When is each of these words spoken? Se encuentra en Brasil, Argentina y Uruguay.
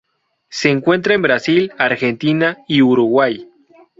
Se 0.49 0.71
encuentra 0.71 1.13
en 1.13 1.21
Brasil, 1.21 1.71
Argentina 1.77 2.57
y 2.67 2.81
Uruguay. 2.81 3.47